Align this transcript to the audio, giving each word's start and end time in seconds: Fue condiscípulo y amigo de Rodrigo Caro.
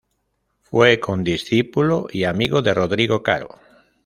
Fue 0.63 0.99
condiscípulo 0.99 2.07
y 2.11 2.23
amigo 2.23 2.63
de 2.63 2.73
Rodrigo 2.73 3.21
Caro. 3.21 3.49